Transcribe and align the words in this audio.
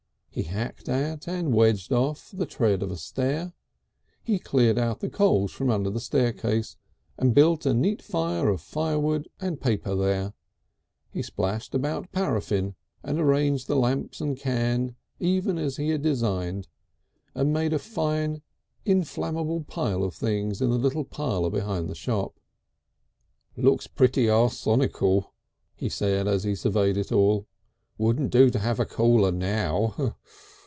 He 0.33 0.43
hacked 0.43 0.87
at, 0.87 1.27
and 1.27 1.53
wedged 1.53 1.91
off, 1.91 2.31
the 2.31 2.45
tread 2.45 2.81
of 2.81 2.89
a 2.89 2.95
stair. 2.95 3.51
He 4.23 4.39
cleared 4.39 4.77
out 4.77 5.01
the 5.01 5.09
coals 5.09 5.51
from 5.51 5.69
under 5.69 5.89
the 5.89 5.99
staircase, 5.99 6.77
and 7.17 7.35
built 7.35 7.65
a 7.65 7.73
neat 7.73 8.01
fire 8.01 8.47
of 8.47 8.61
firewood 8.61 9.27
and 9.41 9.59
paper 9.59 9.93
there, 9.93 10.31
he 11.11 11.21
splashed 11.21 11.75
about 11.75 12.13
paraffine 12.13 12.75
and 13.03 13.19
arranged 13.19 13.67
the 13.67 13.75
lamps 13.75 14.21
and 14.21 14.37
can 14.39 14.95
even 15.19 15.57
as 15.57 15.75
he 15.75 15.89
had 15.89 16.01
designed, 16.01 16.69
and 17.35 17.51
made 17.51 17.73
a 17.73 17.77
fine 17.77 18.41
inflammable 18.85 19.65
pile 19.65 20.01
of 20.01 20.15
things 20.15 20.61
in 20.61 20.69
the 20.69 20.77
little 20.77 21.03
parlour 21.03 21.49
behind 21.49 21.89
the 21.89 21.93
shop. 21.93 22.39
"Looks 23.57 23.85
pretty 23.85 24.29
arsonical," 24.29 25.33
he 25.75 25.89
said 25.89 26.25
as 26.25 26.45
he 26.45 26.55
surveyed 26.55 26.95
it 26.95 27.11
all. 27.11 27.47
"Wouldn't 27.97 28.31
do 28.31 28.49
to 28.49 28.57
have 28.57 28.79
a 28.79 28.85
caller 28.85 29.31
now. 29.31 30.15